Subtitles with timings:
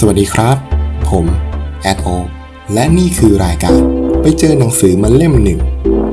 [0.00, 0.56] สวัสดีครับ
[1.08, 1.26] ผม
[1.82, 2.08] แอดโอ
[2.72, 3.80] และนี่คือรายการ
[4.22, 5.60] ไปเจอหนังสือมาเล่มหนึ่ง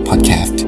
[0.08, 0.62] พอดแคสต์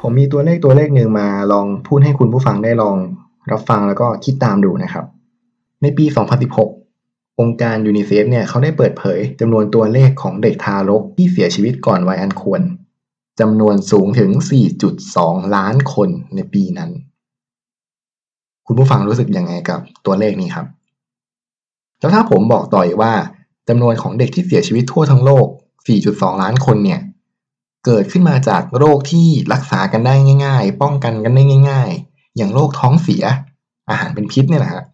[0.00, 2.96] ผมมีตัวเลขตัวเลขหนึ่งมาลองพูดให้คุณผู้ฟังได้ลอง
[3.50, 5.04] รับฟังแล้วก็คิดตามดูนะครับ
[5.82, 6.85] ในปี 2016
[7.40, 12.62] องค์การยูนิเซฟเนี่ยเขาได้เปิดเผยจำนวนตัวเลขของเด็กทารกที่เสียชีวิตก่อนวัยอันควร
[13.40, 14.30] จำนวนสูงถึง
[14.92, 16.90] 4.2 ล้านคนในปีนั้น
[18.66, 20.66] คุณผู้ฟังรู้สึกยังไงกับตัวเลขนี้ครับ
[22.00, 23.12] แล้วถ้าผมบอกต่ออีกว่า
[23.68, 25.46] จำนวนของเด็กที่เสียชีวิตทั่วทั้งโลก
[25.94, 27.00] 4.2 ล้านคนเนี่ย
[27.86, 30.14] เกิดขึ้นมาจากโรคที่รักษากันได้
[30.44, 33.24] ง่าย ๆ ป้องกันกันได้ง่าย ๆ อย่างโรคท้องเสีย
[33.90, 34.84] อาหารเป็นพิษเนี่ยแหละครับ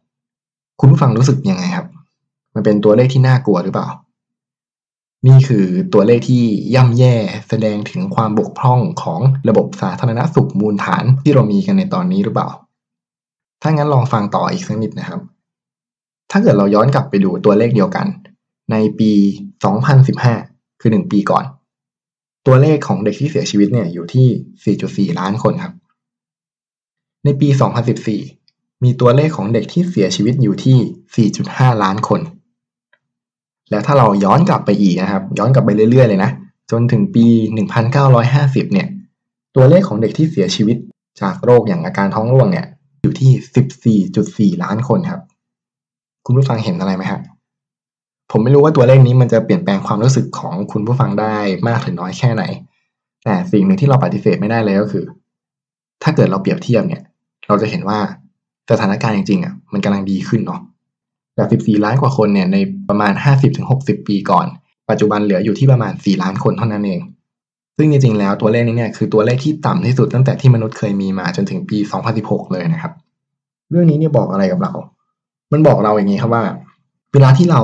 [0.81, 1.87] คุณผู้ฟังรู้สึกยังไงครับ
[2.55, 3.89] มันเป็นตัวเลขที่น่ากลัวหรือเปล่า
[5.27, 6.45] นี่คือตัวเลขที่
[6.75, 7.15] ย่ำแย่
[7.49, 12.49] แสดงถึงความบกพร่องของระบบสาธารณสุขมูลฐานที่เรามีกันในตอนนี้หรือเปล่า
[13.63, 15.21] ถ้างั้นลองฟังต่ออีกสักนิดนะครับ
[16.31, 18.07] ถ้าเกิดเราย้อนกลับไปดูตัวเลขเดียวกัน
[18.71, 19.13] ในปี
[19.97, 21.45] 2015 คือ 1 ปีก่อน
[22.47, 25.75] ตัวเลขของเด็กที่เสียชีวิตเนี่ยอยู่ที่ 4.4 ล้านคนครับ
[27.25, 27.49] ในปี
[28.17, 32.21] 2014 มีตัวเลขของเด็กที่เสียชีวิตอยู่ที่ 4.5 ล้านคน
[33.73, 36.31] แล้วถ้าเราย้อนกลับไปอีกนะครับ ย้อนกลับไปเรื่อยๆเลยนะ
[36.71, 37.27] จนถึงปี
[38.01, 38.89] 1950 เนี่ย
[39.57, 40.77] ตัวเลขของเด็กที่เสียชีวิต
[41.21, 42.67] จากโรคอย่างอาการท้องร่วงเนี่ย
[43.03, 44.01] อยู่ที่
[44.57, 45.23] 14.4 ล้านคนครับ
[46.27, 47.21] คุณผู้ฟังเห็นอะไรไหมครับ
[48.31, 51.37] ผมไม่รู้ว่าตัวเลขนี้มันจะเปลี่ยนแปลงความรู้สึกของคุณผู้ฟังได้
[51.69, 52.43] มากหรือน้อยแค่ไหน
[53.25, 55.05] แต่สิ่งหนึ่งที่เราปฏิเสธไม่ได้เลยก็คือ
[56.03, 57.03] ถ้าเกิดเราเปรียบเทียบเนี่ย
[57.49, 57.99] เราจะเห็นว่า
[58.71, 60.61] สถานการณ์จริงๆอะมันกำลังดีขึ้นเนาะ
[61.39, 62.57] จาก 14 ล้านกว่าคนเนี่ยใน
[62.89, 63.13] ประมาณ
[63.61, 64.47] 50-60 ปีก่อน
[64.91, 67.01] ปัจจุบันเหลืออยู่ที่ประมาณ 4 ล้านคนเท่านั้นเอง
[67.77, 71.79] ซึ่งจริงๆ แล้วตัวเลขนี้เนี่ยคือตัวเลขที่ต่ำที่สุดตั้งแต่ที่มนุษย์เคยมีมาจนถึงปี
[72.15, 72.93] 2016 เลยนะครับ
[73.71, 74.73] เรื่องนี้เนี่ยบอกอะไรกับเรา
[75.53, 76.45] มันบอกเราอย่างนี้ครับว่า
[77.13, 77.63] เวลาที่เรา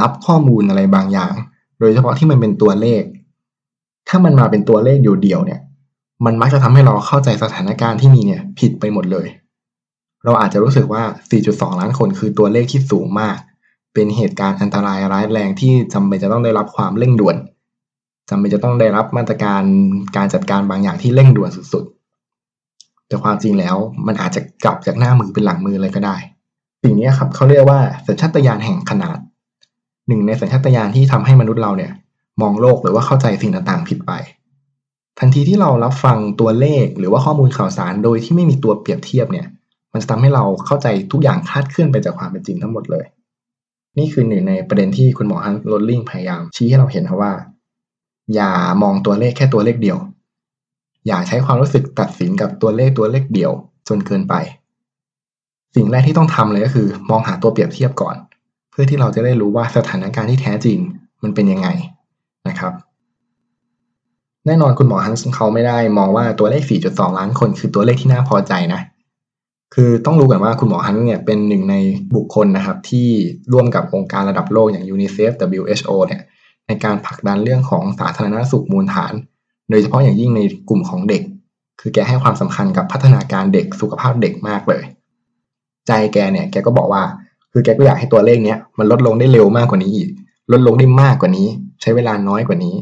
[0.00, 1.32] รับข้อมูลอะไรบางอย่าง
[1.80, 3.02] โดยเฉพาะที่มันเป็นตัวเลข
[4.08, 5.60] ถ้ามันมาเป็นตัวเลขอยู่เดียวเนี่ย
[6.24, 9.26] มันมักจะทำให้เราเข้าใจสถานการณ์ที่มีเนี่ยผิดไปหมดเลย
[10.24, 11.02] เราอาจจะรู้สึกว่า
[11.40, 13.36] 4.2 ล้านคนคือตัวเลขที่สูงมาก
[13.94, 17.36] เป็นเหตุการณ์อันตรายร้ายแรงที่จำเป็นจะต้องได้รับความเร่งด่วน
[18.30, 19.62] จำเป็นจะต้องได้รับมาตรการ
[20.16, 23.76] การจัดการบางอย่างที่เร่งด่วนสุดๆ แต่ความจริงแล้ว
[24.06, 26.16] มันอาจจะกลับจากหน้ามือเป็นหลังมือเลยก็ได้
[26.82, 29.18] สิ่งนี้ครับเขาเรียกว่าสัญชาตญาณแห่งขนาด
[30.08, 31.92] หนึ่งในสัญชาตญาณที่ทำให้มนุษย์เราเนี่ย
[32.40, 34.12] มองโลกหรือว่าเข้าใจสิ่งต่างๆผิดไป
[35.18, 39.46] ทันทีที่เรารับฟังตัวเลขหรือว่าข้อมูลข่าวสารโดยที่ไม่มีตัวเปรียบเทียบเนี่ย
[39.92, 43.04] มันจะทำให้เราเข้าใจทุกอย่างคาดเคลื่อนไปจากความเป็นจริงทั้งหมดเลย
[43.98, 47.32] นี่คือหนึ่งในประเด็นที่คุณหมอฮันโรลลิงพยายาม ชี้ให้เราเห็นครับว่า
[48.34, 48.50] อย่า
[48.82, 49.98] มองตัวเลขแค่ตัวเลขเดียว
[51.06, 53.52] อย่าใช้ความรู้สึกตัดสินกับตัวเลขตัวเลขเดียว
[53.88, 54.34] จนเกินไป
[55.76, 58.16] สิ่งแรกที่ต้องทำเลยก็คือ มองหาตัวเปรียบเทียบก่อน
[58.70, 60.78] เพื่อที่เราจะได้รู้ว่าสถานการณ์ที่แท้จริง
[61.22, 61.68] มันเป็นยังไง
[62.48, 62.72] นะครับ
[64.46, 68.80] แน่นอนคุณหมอฮันส์เขาไม่ได้มองว่าตัวเลข 4.2 ล้านคนคือตัวเลขที่น่าพอใจนะ
[69.74, 71.76] คือต้องรู้กันว่าคุณหมอฮันเนี่ยเป็นหนึ่งใน
[72.14, 73.08] บุคคลนะครับที่
[73.52, 76.22] ร่วมกับองค์การระดับโลกอย่าง UNICEF WHO เนี่ย
[76.66, 79.12] ในการผลักดันเรื่องของสาธารณสุขมูลฐาน
[79.70, 81.22] โดยเฉพาะอย่างยิ่งในกลุ่มของเด็ก
[81.80, 84.82] คือแกให้ความสำคัญกับพัฒนาการเด็กสุขภาพเด็กมากเลย
[85.86, 87.02] ใจแกเนี่ยแกก็บอกว่า
[87.52, 90.08] คือแกก็อยากให้ตัวเลขเนี้ยมันลดลงได้เร็วมากกว่านี้อีก
[90.52, 91.46] ลดลงได้มากกว่านี้
[91.80, 92.74] ใช้เวลาน้อยกว่านี้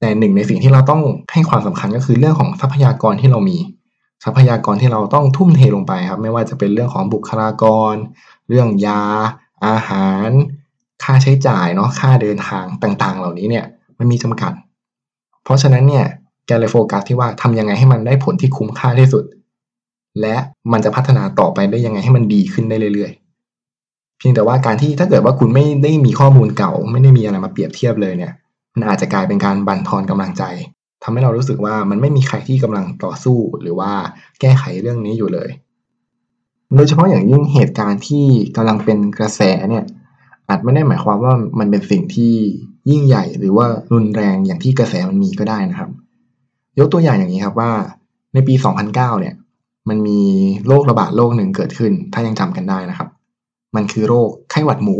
[0.00, 3.58] แต่หนึ่งในสิ่งที่เราต้องให้ความสำคัญก็คือเรื่องของทรัพยากรที่เรามี
[4.24, 7.94] ทรัพยากรที่เราต้องทุ่มเทลงไปครับ ไม่ว่าจะเป็นเรื่องของบุคลากร
[8.48, 9.02] เรื่องยา
[9.66, 10.28] อาหาร
[11.02, 13.64] ค่าใช้จ่ายเนาะค่าเดินทางต่างๆ เหล่านี้เนี่ย
[13.98, 14.52] มันมีจำกัด
[15.44, 16.06] เพราะฉะนั้นเนี่ย
[16.46, 19.24] แกเลยโฟกัสที่ว่าทำยังไงให้มันได้ผลที่คุ้มค่าที่สุด
[20.20, 20.36] และ
[20.72, 28.32] มันจะพัฒนาต่อไปได้ยังไงให้มันดีขึ้นได้เรื่อยๆ เพียงแต่ว่าการที่ถ้าเกิดว่าคุณไม่ได้มีข้อมูลเก่า ไม่ได้มีอะไรมาเปรียบเทียบเลยเนี่ย
[28.74, 30.42] มันอาจจะกลายเป็นการบั่นทอนกำลังใจ
[31.02, 33.92] ทำให้เรารู้สึกว่ามันไม่มีใครที่กำลังต่อสู้หรือว่า
[34.40, 35.50] แก้ไขเรื่องนี้อยู่เลย
[36.76, 38.26] โดยเฉพาะอย่างยิ่งเหตุการณ์ที่
[38.56, 39.84] กำลังเป็นกระแสเนี่ย
[40.48, 42.34] อาจไม่ได้หมายความว่ามันเป็นสิ่งที่
[42.90, 45.90] ยิ่งใหญ่หรือว่ารุนแรงอย่างที่กระแสมันมีก็ได้นะครับ
[46.78, 47.72] ยกตัวอย่างอย่างนี้ครับว่า
[48.34, 49.34] ในปี 2009 เนี่ย
[49.88, 50.20] มันมี
[50.66, 53.08] โรคระบาดโรคหนึ่งเกิดขึ้น ถ้ายังจำกันได้นะครับ
[53.76, 54.96] มันคือโรคไข้หวัดหมู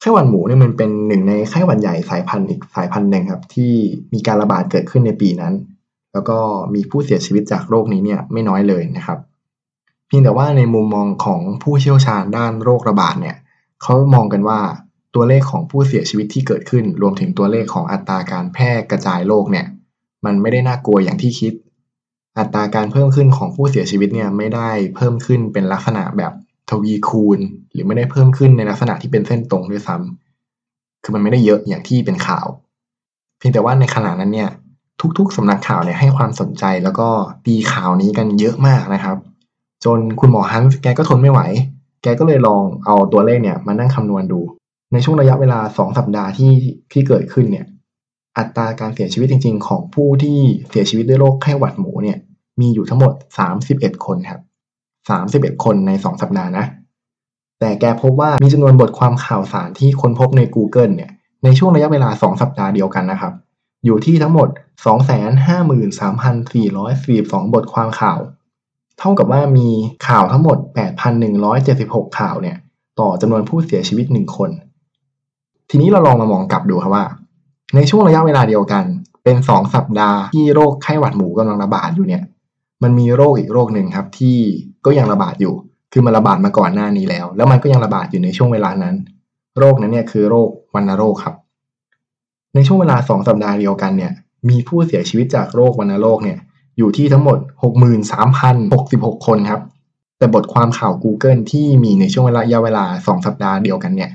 [0.00, 3.72] ไข้หวัดหมูเนี่ยมันเป็นหนึ่งในไข้หวัดใหญ่สายพันธุ์อีกสายพันธุ์หนึ่งครับ ที่
[4.12, 5.54] มีการระบาดเกิดขึ้นในปีนั้น
[6.12, 6.38] แล้วก็
[6.74, 9.18] มีผู้เสียชีวิตจากโรคนี้เนี่ยไม่น้อยเลยนะครับ
[10.06, 13.36] เพียงแต่ว่าในมุมมองของผู้เชี่ยวชาญด้านโรคระบาดเนี่ย
[13.82, 14.60] เขามองกันว่า
[15.14, 19.66] ตัวตัวเลขของผู้เสียชีวิตที่เกิดขึ้น รวมถึงตัวเลขของอัตราการแพร่กระจายโรคเนี่ย
[20.24, 21.52] มันไม่ได้น่ากลัวอย่างที่คิด
[22.38, 26.32] อัตราการเพิ่มขึ้นของผู้เสียชีวิตเนี่ยไม่ได้เพิ่มขึ้นเป็นลักษณะแบบ
[26.70, 27.38] ทวีคูณ
[27.72, 32.46] หรือไม่ได้เพิ่มขึ้นในลักษณะที่เป็นเส้นตรงด้วยซ้ำคือมันไม่ได้เยอะอย่างที่เป็นข่าว
[33.38, 34.50] เพียงแต่ว่าในขณะนั้นเนี่ย
[35.18, 37.08] ทุกๆสำนักข่าวเนี่ยให้ความสนใจแล้วก็
[37.46, 39.16] ตีข่าวนี้กันเยอะมากนะครับ
[39.84, 41.40] จนคุณหมอฮันส์แกก็ทนไม่ไหว
[42.02, 44.40] แกก็เลยลองเอาตัวเลขเนี่ยมานั่งคำนวณดู
[44.92, 46.52] ในช่วงระยะเวลา 2 สัปดาห์ที่
[46.92, 47.66] ที่เกิดขึ้นเนี่ย
[48.38, 50.38] อัตราการเสียชีวิตจริง ๆ ของผู้ที่
[50.70, 52.18] เสียชีวิตด้วยโรคไข้หวัดหมูเนี่ย
[52.60, 53.12] มีอยู่ทั้งหมด
[53.58, 54.40] 31 คนครับ
[55.32, 56.64] 31 คนใน 2 สัปดาห์นะ
[57.60, 61.10] แต่แกพบว่ามีจำนวนบทความข่าวสารที่ค้นพบใน Google เนี่ย
[61.44, 63.32] ในช่วงระยะเวลา 2 สัปดาห์เดียวกันนะครับ
[63.84, 64.48] อยู่ที่ทั้งหมด
[65.66, 68.18] 253,442 บทความข่าว
[68.98, 69.68] เท่ากับว่ามี
[70.08, 70.58] ข่าวทั้งหมด
[71.38, 72.56] 8,176 ข่าวเนี่ย
[73.00, 74.50] ต่อจำนวนผู้เสียชีวิต 1 คน
[75.70, 77.04] ทีนี้เราลองมามองกลับดูครับว่า
[77.74, 78.84] ในช่วงระยะเวลาเดียวกัน
[79.24, 82.22] เป็น 2 สัปดาห์ที่โรคไข้หวัดหมูกำลังระบาดอยู่เนี่ย
[82.82, 84.38] มันมีโรคอีกโรคหนึ่งครับที่
[84.84, 85.54] ก็ยังระบาดอยู่
[85.92, 88.94] คือมันระบาดมาก่อนหน้านี้แล้ว แล้วมันก็ยังระบาดอยู่ในช่วงเวลานั้น
[89.58, 91.34] โรคนั้นเนี่ยคือโรควัณโรคครับ
[92.54, 94.12] ในช่วงเวลา 2 สัปดาห์เดียวกันเนี่ย
[94.48, 96.38] มีผู้เสียชีวิตจากโรควัณโรคเนี่ย
[96.78, 97.38] อยู่ที่ทั้งหมด
[98.12, 99.62] 63,066 คนครับ
[100.18, 104.10] แต่บทความข่าว Google ที่มีในช่วงเวลาระยะเวลา 2 สัปดาห์เดียวกันเนี่ย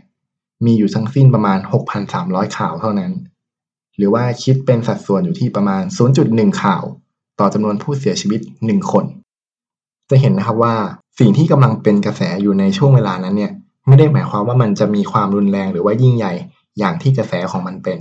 [0.65, 1.59] มีอยู่ทั้งสิ้นประมาณ
[2.07, 3.11] 6,300 ข่าวเท่านั้น
[3.97, 5.83] หรือว่าคิดเป็นสัดส่วนอยู่ที่ประมาณ
[6.21, 6.83] 0.1 ข่าว
[7.39, 9.05] ต่อจำนวนผู้เสียชีวิต 1 คน
[10.09, 10.75] จะเห็นนะครับว่า
[11.19, 13.51] สิ่งที่กำลังเป็นกระแสอยู่ในช่วงเวลานั้นเนี่ย
[13.87, 16.33] ไม่ได้หมายความว่ามันจะมีความรุนแรงหรือว่ายิ่งใหญ่
[16.79, 17.99] อย่างที่กระแสของมันเป็น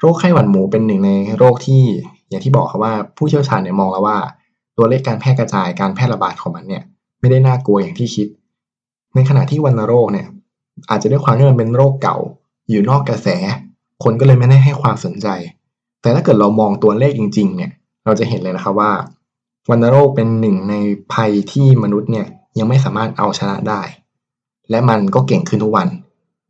[0.00, 1.82] โรคไข้หวัดหมูเป็นหนึ่งในโรคที่
[2.28, 4.18] อย่างที่บอกครับว่าผู้เชี่ยวชาญเนี่ยมองแล้วว่า
[4.76, 6.82] ตัวเลขการแพร่กระจายการแพร่ระบาดของมันเนี่ย
[7.20, 8.26] ไม่ได้น่ากลัวอย่างที่คิด
[9.14, 10.26] ในขณะที่วัณโรคเนี่ย
[10.90, 12.16] อาจจะด้วยความที่มันเป็นโรคเก่า
[12.70, 13.28] อยู่นอกกระแส
[14.04, 15.28] คนก็เลยไม่ได้ให้ความสนใจ
[16.02, 17.72] แต่ถ้าเกิดเรามองตัวเลขจริง ๆ เนี่ย
[18.06, 18.92] เราจะเห็นเลยนะครับว่า
[19.70, 20.74] วัณโรคเป็นหนึ่งใน
[21.12, 22.26] ภัยที่มนุษย์เนี่ย
[22.58, 23.82] ยังไม่สามารถเอาชนะได้
[24.70, 25.88] และมันก็เก่งขึ้นทุกวัน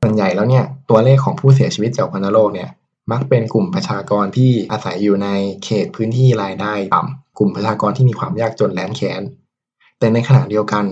[0.01, 2.69] ส่วนใหญ่แล้วเนี่ยตัวเลขของผู้เสียชีวิตจากวัณโรคเนี่ย
[3.13, 5.29] มักเป็นกลุ่มประชากรที่อาศัยอยู่ใน
[5.65, 9.23] เขตพื้นที่รายได้ต่ำกลุ่มประชากรที่มีความยากจนแล้นแค้น
[9.99, 10.85] แต่ในขณะเดียวกัน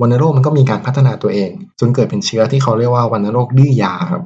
[0.00, 1.50] วัณโรคมันก็มีการพัฒนาตัวเอง
[1.80, 4.22] จนเกิดเป็นเชื้อที่เขาเรียกว่าวัณโรคดื้อยาครับ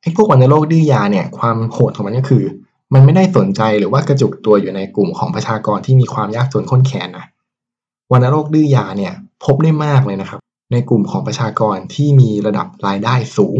[0.00, 2.44] ไอ้พวกวัณโรคดื้อยาเนี่ยความโหดของมันก็คือ
[2.94, 7.26] มันไม่ได้สนใจหรือว่ากระจุกตัวอยู่ในกลุ่มของประชากรที่มีความยากจนข้นแค้นนะ
[8.12, 9.14] วัณโรคดื้อยาเนี่ย
[9.44, 10.40] พบได้มากเลยนะครับ
[10.72, 13.58] ในกลุ่มของประชากรที่มีระดับรายได้สูง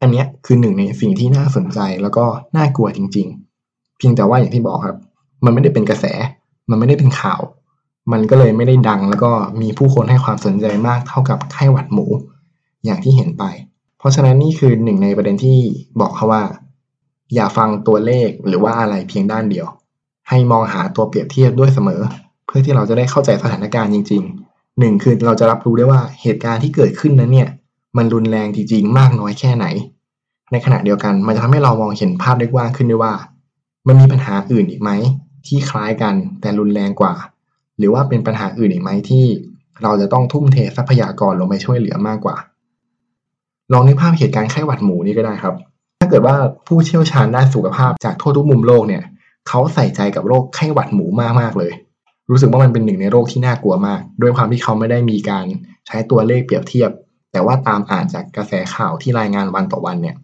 [0.00, 2.24] อันนี้คือหนึ่งในสิ่งที่น่าสนใจแล้วก็
[2.56, 3.26] น่ากลัวจริง
[3.62, 4.98] ๆ เพียงแต่ว่าอย่างที่บอกครับ
[5.44, 6.04] มันไม่ได้เป็นกระแส
[6.70, 7.40] มันไม่ได้เป็นข่าว
[8.12, 12.06] มันก็เลยไม่ได้ดัง แล้วก็มีผู้คนให้ความสนใจมากเท่ากับไข้หวัดหมู
[12.84, 13.44] อย่างที่เห็นไป
[13.98, 15.58] เพราะฉะนั้นนี่คือหนึ่งในประเด็นที่
[16.00, 16.42] บอกเขาว่า
[17.34, 19.66] อย่าฟังตัวเลขหรือว่าอะไรเพียงด้านเดียว
[20.28, 22.00] ให้มองหาตัวเปรียบเทียบด้วยเสมอ
[22.46, 27.48] เพื่อที่เราจะได้เข้าใจสถานการณ์จริงๆหนึ่งคือเราจะรับรู้ได้ว่าเหตุการณ์ที่เกิดขึ้นนั้นเนี่ย
[27.96, 29.66] มันรุนแรงจริงๆ มากน้อยแค่ไหน
[30.52, 33.14] ในขณะเดียวกันมันจะทำให้เรามองเห็นภาพได้กว้างขึ้นด้วยว่า
[33.86, 34.90] มันมีปัญหาอื่นอีกไหม
[35.46, 37.14] ที่คล้ายกันแต่รุนแรงกว่า
[37.78, 39.24] หรือว่าเป็นปัญหาอื่นอีกไหมที่
[39.82, 42.36] เราจะต้องทุ่มเททรัพยากรลงไปช่วยเหลือมากกว่า
[43.72, 45.54] ลองนึกภาพเหตุการณ์ไข้หวัดหมูนี่ก็ได้ครับ
[46.10, 46.36] เกิดว่า
[46.66, 49.02] ผู้เชี่ยวชาญด้านสุขภาพจากทั่วทุกมุมโลกเนี่ย
[49.48, 51.72] เขาใส่ใจกับโรคไข้หวัดหมูมากมากเลย
[52.30, 55.46] รู้สึกว่ามันเป็นหนึ่งในโรคที่น่ากลัวมาก ด้วยความที่เขาไม่ได้มีการ
[55.86, 56.90] ใช้ตัวเลขเปรียบเทียบ
[57.32, 60.16] แต่ว่าตามอ่านจากกระแสข่าวที่รายงานวันต่อวันเนี่ย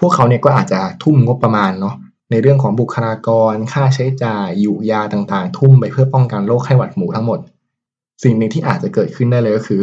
[0.00, 1.94] พวกเขาเนี่ยก็อาจจะทุ่มงบประมาณเนาะ
[2.30, 7.38] ในเรื่องของบุคลากร ค่าใช้จ่ายอยู่ยาต่างๆ ทุ่มไปเพื่อป้องกันโรคไข้หวัดหมูทั้งหมด
[8.22, 9.82] สิ่งหนึ่งที่อาจจะเกิดขึ้นได้เลยก็คือ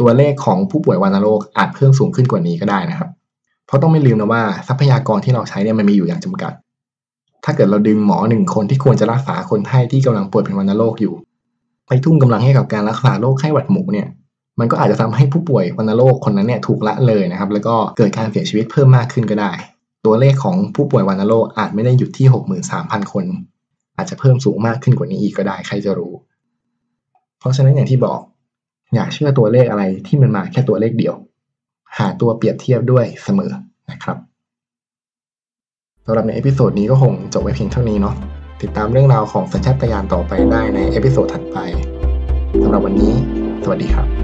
[0.00, 3.10] ตัวเลขของผู้ป่วยวัณโรคอาจเพิ่มสูงขึ้นกว่านี้ก็ได้นะครับ
[3.66, 6.52] เพราะต้องไม่ลืมนะว่าทรัพยากรที่เราใช้เนี่ยมันมีอยู่อย่างจำกัด
[7.44, 11.14] ถ้าเกิดเราดึงหมอหนึ่งคนที่ควรจะรักษาคนไข้ที่กำลังป่วยเป็นวัณโรคอยู่
[11.86, 14.08] ไปทุ่มกำลังให้กับการรักษาโรคไข้หวัดหมูเนี่ย
[14.60, 19.52] มันก็อาจจะทำให้ผู้ป่วยวัณโรคคนนั้นเนี่ยถูกละเลยนะครับ แล้วก็เกิดการเสียชีวิตเพิ่มมากขึ้นก็ได้
[20.06, 22.26] ตัวเลขของผู้ป่วยวัณโรคอาจไม่ได้หยุดที่
[22.70, 23.24] 63,000 คน
[23.96, 26.12] อาจจะเพิ่มสูงมากขึ้นกว่านี้อีกก็ได้ใครจะรู้
[27.38, 28.20] เพราะฉะนั้นอย่างที่บอก
[28.94, 31.14] อย่าเชื่อตัวเลขอะไรที่มันมาแค่ตัวเลขเดียว
[31.98, 33.50] หาตัวเปรียบเทียบด้วยเสมอ
[33.90, 34.16] นะครับ
[36.06, 38.14] สำหรับใน episode นี้ก็คงจบไว้เพียงเท่านี้เนาะ
[38.62, 41.58] ติดตามเรื่องราวของสัญชาตญาณต่อไปได้ใน episode ถัดไป
[42.62, 43.12] สำหรับวันนี้
[43.64, 44.23] สวัสดีครับ